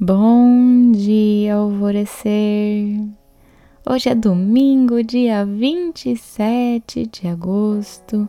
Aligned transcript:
Bom 0.00 0.92
dia, 0.92 1.56
alvorecer! 1.56 3.00
Hoje 3.84 4.08
é 4.08 4.14
domingo, 4.14 5.02
dia 5.02 5.44
27 5.44 7.04
de 7.06 7.26
agosto. 7.26 8.28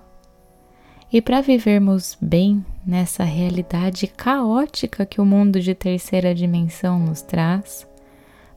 E 1.13 1.21
para 1.21 1.41
vivermos 1.41 2.17
bem 2.19 2.65
nessa 2.83 3.23
realidade 3.23 4.07
caótica 4.07 5.05
que 5.05 5.21
o 5.21 5.25
mundo 5.25 5.59
de 5.59 5.75
terceira 5.75 6.33
dimensão 6.33 6.97
nos 6.97 7.21
traz, 7.21 7.88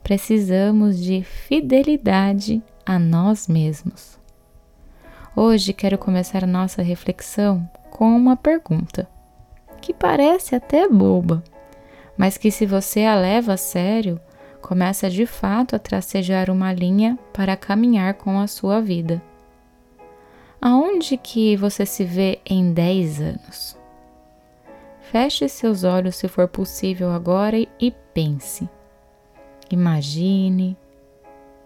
precisamos 0.01 0.97
de 0.99 1.21
fidelidade 1.23 2.63
a 2.83 2.97
nós 2.97 3.47
mesmos. 3.47 4.17
Hoje 5.35 5.71
quero 5.71 5.99
começar 5.99 6.47
nossa 6.47 6.81
reflexão 6.81 7.69
com 7.91 8.07
uma 8.07 8.35
pergunta 8.35 9.07
que 9.79 9.93
parece 9.93 10.55
até 10.55 10.89
boba 10.89 11.43
mas 12.17 12.37
que 12.37 12.51
se 12.51 12.65
você 12.65 13.05
a 13.05 13.15
leva 13.15 13.53
a 13.53 13.57
sério, 13.57 14.19
começa 14.61 15.09
de 15.09 15.25
fato 15.25 15.75
a 15.75 15.79
tracejar 15.79 16.49
uma 16.49 16.71
linha 16.71 17.17
para 17.33 17.57
caminhar 17.57 18.13
com 18.15 18.39
a 18.39 18.47
sua 18.47 18.81
vida. 18.81 19.21
Aonde 20.61 21.17
que 21.17 21.57
você 21.57 21.85
se 21.85 22.05
vê 22.05 22.39
em 22.45 22.71
10 22.71 23.21
anos? 23.21 23.77
Feche 25.01 25.49
seus 25.49 25.83
olhos 25.83 26.15
se 26.15 26.27
for 26.27 26.47
possível 26.47 27.11
agora 27.11 27.57
e 27.57 27.91
pense. 28.13 28.69
Imagine, 29.69 30.77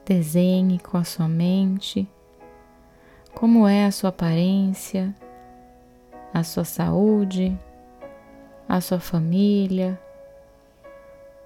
desenhe 0.05 0.79
com 0.79 0.97
a 0.97 1.03
sua 1.03 1.27
mente 1.27 2.07
como 3.37 3.67
é 3.67 3.85
a 3.85 3.91
sua 3.91 4.09
aparência, 4.09 5.15
a 6.33 6.43
sua 6.43 6.63
saúde, 6.63 7.55
a 8.67 8.81
sua 8.81 8.99
família, 8.99 9.99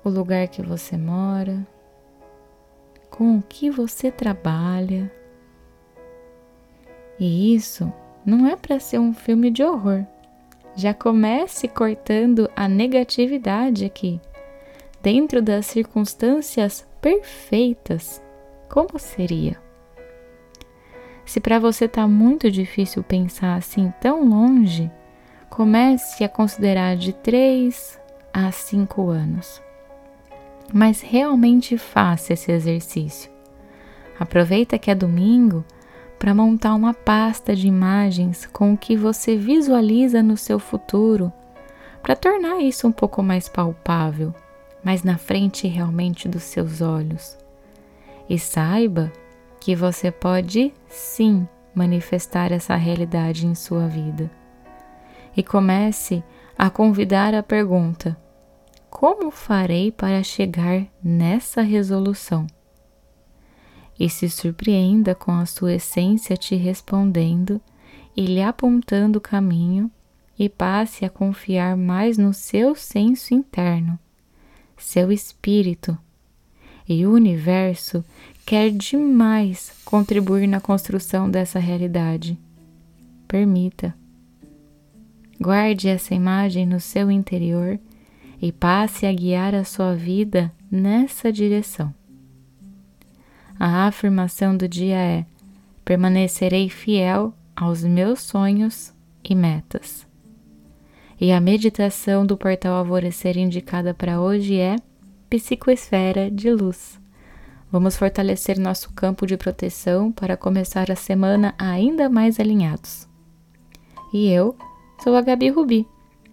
o 0.03 0.09
lugar 0.09 0.47
que 0.47 0.61
você 0.61 0.97
mora, 0.97 1.65
com 3.09 3.37
o 3.37 3.41
que 3.41 3.69
você 3.69 4.09
trabalha. 4.11 5.11
E 7.19 7.53
isso 7.53 7.91
não 8.25 8.47
é 8.47 8.55
para 8.55 8.79
ser 8.79 8.99
um 8.99 9.13
filme 9.13 9.51
de 9.51 9.63
horror. 9.63 10.05
Já 10.75 10.93
comece 10.93 11.67
cortando 11.67 12.49
a 12.55 12.67
negatividade 12.67 13.85
aqui. 13.85 14.19
Dentro 15.03 15.41
das 15.41 15.65
circunstâncias 15.65 16.87
perfeitas, 17.01 18.21
como 18.69 18.97
seria? 18.97 19.59
Se 21.25 21.39
para 21.39 21.59
você 21.59 21.85
está 21.85 22.07
muito 22.07 22.49
difícil 22.49 23.03
pensar 23.03 23.55
assim 23.55 23.93
tão 23.99 24.27
longe, 24.27 24.89
comece 25.49 26.23
a 26.23 26.29
considerar 26.29 26.95
de 26.95 27.13
3 27.13 27.99
a 28.33 28.51
5 28.51 29.09
anos 29.09 29.61
mas 30.73 31.01
realmente 31.01 31.77
faça 31.77 32.33
esse 32.33 32.51
exercício. 32.51 33.31
Aproveita 34.19 34.77
que 34.77 34.91
é 34.91 34.95
domingo 34.95 35.65
para 36.19 36.35
montar 36.35 36.75
uma 36.75 36.93
pasta 36.93 37.55
de 37.55 37.67
imagens 37.67 38.45
com 38.45 38.73
o 38.73 38.77
que 38.77 38.95
você 38.95 39.35
visualiza 39.35 40.21
no 40.21 40.37
seu 40.37 40.59
futuro, 40.59 41.33
para 42.03 42.15
tornar 42.15 42.59
isso 42.59 42.87
um 42.87 42.91
pouco 42.91 43.23
mais 43.23 43.49
palpável, 43.49 44.33
mais 44.83 45.03
na 45.03 45.17
frente 45.17 45.67
realmente 45.67 46.27
dos 46.27 46.43
seus 46.43 46.81
olhos. 46.81 47.37
E 48.29 48.37
saiba 48.37 49.11
que 49.59 49.75
você 49.75 50.11
pode 50.11 50.73
sim 50.87 51.47
manifestar 51.73 52.51
essa 52.51 52.75
realidade 52.75 53.47
em 53.47 53.55
sua 53.55 53.87
vida. 53.87 54.29
E 55.35 55.41
comece 55.41 56.23
a 56.57 56.69
convidar 56.69 57.33
a 57.33 57.41
pergunta: 57.41 58.17
como 58.91 59.31
farei 59.31 59.89
para 59.89 60.21
chegar 60.21 60.85
nessa 61.01 61.61
resolução? 61.61 62.45
E 63.97 64.09
se 64.09 64.29
surpreenda 64.29 65.15
com 65.15 65.31
a 65.31 65.45
sua 65.45 65.73
essência 65.73 66.35
te 66.35 66.55
respondendo 66.55 67.59
e 68.15 68.25
lhe 68.25 68.41
apontando 68.41 69.17
o 69.17 69.21
caminho, 69.21 69.89
e 70.37 70.49
passe 70.49 71.05
a 71.05 71.09
confiar 71.09 71.77
mais 71.77 72.17
no 72.17 72.33
seu 72.33 72.75
senso 72.75 73.33
interno, 73.33 73.97
seu 74.77 75.11
espírito. 75.11 75.97
E 76.87 77.05
o 77.05 77.13
universo 77.13 78.03
quer 78.45 78.71
demais 78.71 79.71
contribuir 79.85 80.47
na 80.47 80.59
construção 80.59 81.29
dessa 81.29 81.59
realidade. 81.59 82.37
Permita. 83.27 83.95
Guarde 85.39 85.87
essa 85.87 86.13
imagem 86.13 86.65
no 86.65 86.79
seu 86.79 87.09
interior 87.09 87.79
e 88.41 88.51
passe 88.51 89.05
a 89.05 89.13
guiar 89.13 89.53
a 89.53 89.63
sua 89.63 89.93
vida 89.93 90.51
nessa 90.69 91.31
direção. 91.31 91.93
A 93.59 93.85
afirmação 93.85 94.57
do 94.57 94.67
dia 94.67 94.97
é: 94.97 95.25
permanecerei 95.85 96.67
fiel 96.67 97.33
aos 97.55 97.83
meus 97.83 98.21
sonhos 98.21 98.91
e 99.23 99.35
metas. 99.35 100.07
E 101.19 101.31
a 101.31 101.39
meditação 101.39 102.25
do 102.25 102.35
portal 102.35 102.73
Alvorecer 102.73 103.37
indicada 103.37 103.93
para 103.93 104.19
hoje 104.19 104.57
é 104.57 104.75
Psicoesfera 105.29 106.31
de 106.31 106.51
Luz. 106.51 106.99
Vamos 107.71 107.95
fortalecer 107.95 108.59
nosso 108.59 108.91
campo 108.93 109.27
de 109.27 109.37
proteção 109.37 110.11
para 110.11 110.35
começar 110.35 110.91
a 110.91 110.95
semana 110.95 111.53
ainda 111.59 112.09
mais 112.09 112.39
alinhados. 112.39 113.07
E 114.11 114.29
eu 114.29 114.57
sou 115.03 115.15
a 115.15 115.21
Gabi 115.21 115.49
Rubi 115.49 115.87